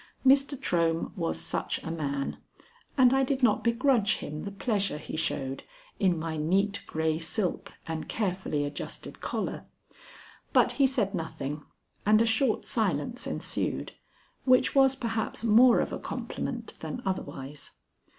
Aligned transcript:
Mr. 0.25 0.59
Trohm 0.59 1.15
was 1.15 1.39
such 1.39 1.77
a 1.83 1.91
man, 1.91 2.37
and 2.97 3.13
I 3.13 3.23
did 3.23 3.43
not 3.43 3.63
begrudge 3.63 4.15
him 4.15 4.45
the 4.45 4.51
pleasure 4.51 4.97
he 4.97 5.15
showed 5.15 5.61
in 5.99 6.17
my 6.17 6.37
neat 6.37 6.81
gray 6.87 7.19
silk 7.19 7.73
and 7.85 8.09
carefully 8.09 8.65
adjusted 8.65 9.21
collar. 9.21 9.67
But 10.53 10.71
he 10.71 10.87
said 10.87 11.13
nothing, 11.13 11.61
and 12.03 12.19
a 12.19 12.25
short 12.25 12.65
silence 12.65 13.27
ensued, 13.27 13.91
which 14.43 14.73
was 14.73 14.95
perhaps 14.95 15.43
more 15.43 15.79
of 15.79 15.93
a 15.93 15.99
compliment 15.99 16.77
than 16.79 17.03
otherwise. 17.05 17.73